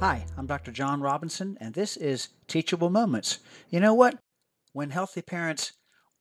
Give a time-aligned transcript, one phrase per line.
[0.00, 0.72] Hi, I'm Dr.
[0.72, 3.40] John Robinson, and this is Teachable Moments.
[3.68, 4.18] You know what?
[4.72, 5.74] When healthy parents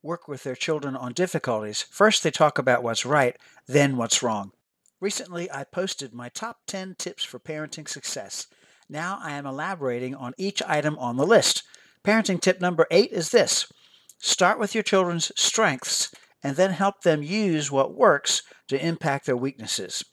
[0.03, 3.37] work with their children on difficulties, first they talk about what's right,
[3.67, 4.51] then what's wrong.
[4.99, 8.47] Recently, I posted my top 10 tips for parenting success.
[8.89, 11.63] Now I am elaborating on each item on the list.
[12.03, 13.71] Parenting tip number eight is this
[14.17, 19.37] start with your children's strengths and then help them use what works to impact their
[19.37, 20.03] weaknesses.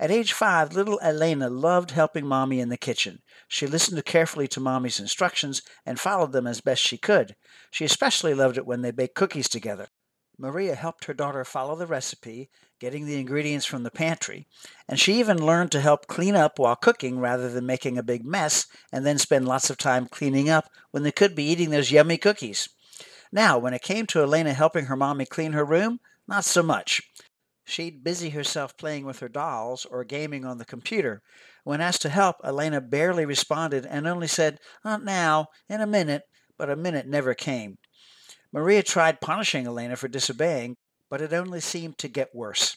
[0.00, 3.22] At age five, little Elena loved helping Mommy in the kitchen.
[3.46, 7.36] She listened carefully to Mommy's instructions and followed them as best she could.
[7.70, 9.88] She especially loved it when they baked cookies together.
[10.36, 14.48] Maria helped her daughter follow the recipe, getting the ingredients from the pantry,
[14.88, 18.24] and she even learned to help clean up while cooking rather than making a big
[18.24, 21.92] mess and then spend lots of time cleaning up when they could be eating those
[21.92, 22.68] yummy cookies.
[23.30, 27.02] Now, when it came to Elena helping her mommy clean her room, not so much.
[27.64, 31.22] She'd busy herself playing with her dolls or gaming on the computer.
[31.64, 36.24] When asked to help, Elena barely responded and only said, Not now, in a minute,
[36.58, 37.78] but a minute never came.
[38.52, 40.76] Maria tried punishing Elena for disobeying,
[41.10, 42.76] but it only seemed to get worse.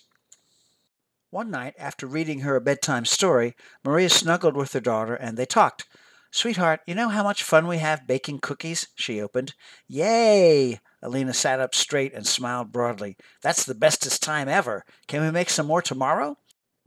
[1.29, 5.45] One night, after reading her a bedtime story, Maria snuggled with her daughter and they
[5.45, 5.85] talked.
[6.31, 8.87] Sweetheart, you know how much fun we have baking cookies?
[8.95, 9.53] She opened.
[9.87, 10.79] Yay!
[11.03, 13.17] Elena sat up straight and smiled broadly.
[13.41, 14.83] That's the bestest time ever.
[15.07, 16.37] Can we make some more tomorrow?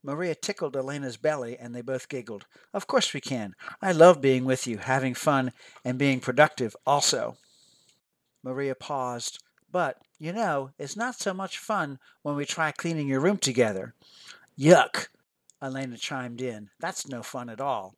[0.03, 2.47] Maria tickled Elena's belly, and they both giggled.
[2.73, 3.55] Of course we can.
[3.83, 5.53] I love being with you, having fun,
[5.85, 7.37] and being productive also.
[8.43, 9.43] Maria paused.
[9.71, 13.95] But, you know, it's not so much fun when we try cleaning your room together.
[14.59, 15.09] Yuck!
[15.63, 16.71] Elena chimed in.
[16.81, 17.95] That's no fun at all.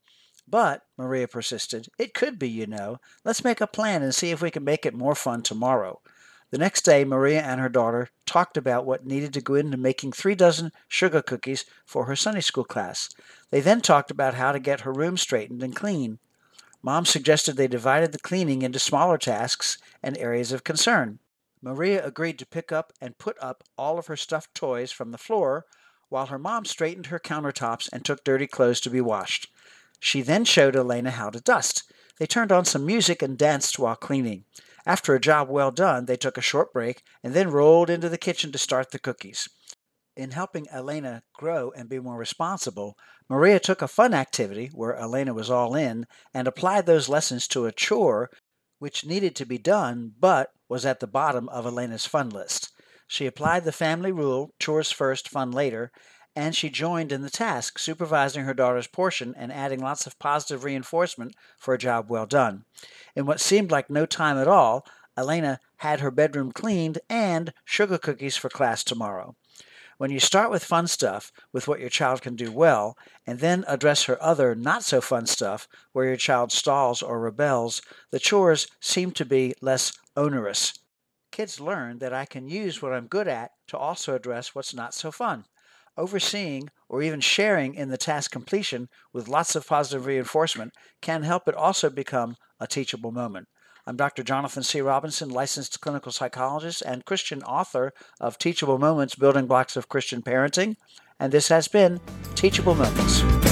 [0.53, 2.99] But, Maria persisted, it could be, you know.
[3.25, 6.03] Let's make a plan and see if we can make it more fun tomorrow.
[6.51, 10.13] The next day, Maria and her daughter talked about what needed to go into making
[10.13, 13.09] three dozen sugar cookies for her Sunday school class.
[13.49, 16.19] They then talked about how to get her room straightened and clean.
[16.83, 21.19] Mom suggested they divided the cleaning into smaller tasks and areas of concern.
[21.63, 25.17] Maria agreed to pick up and put up all of her stuffed toys from the
[25.17, 25.65] floor,
[26.11, 29.49] while her mom straightened her countertops and took dirty clothes to be washed.
[30.05, 31.85] She then showed Elena how to dust.
[32.19, 34.47] They turned on some music and danced while cleaning.
[34.85, 38.19] After a job well done, they took a short break and then rolled into the
[38.19, 39.49] kitchen to start the cookies.
[40.17, 42.99] In helping Elena grow and be more responsible,
[43.29, 47.67] Maria took a fun activity where Elena was all in and applied those lessons to
[47.67, 48.29] a chore
[48.81, 52.73] which needed to be done but was at the bottom of Elena's fun list.
[53.07, 55.93] She applied the family rule, chores first, fun later,
[56.35, 60.65] and she joined in the task, supervising her daughter's portion and adding lots of positive
[60.65, 62.65] reinforcement for a job well done.
[63.15, 67.99] In what seemed like no time at all, Elena had her bedroom cleaned and sugar
[67.99, 69.37] cookies for class tomorrow.
[69.99, 73.65] When you start with fun stuff, with what your child can do well, and then
[73.69, 78.67] address her other not so fun stuff, where your child stalls or rebels, the chores
[78.81, 80.73] seem to be less onerous.
[81.31, 84.95] Kids learn that I can use what I'm good at to also address what's not
[84.95, 85.45] so fun
[85.97, 91.49] overseeing or even sharing in the task completion with lots of positive reinforcement can help
[91.49, 93.49] it also become a teachable moment.
[93.87, 94.23] I'm Dr.
[94.23, 94.81] Jonathan C.
[94.81, 100.77] Robinson, licensed clinical psychologist and Christian author of Teachable Moments Building Blocks of Christian Parenting,
[101.19, 102.01] and this has been
[102.37, 103.52] Teachable Moments.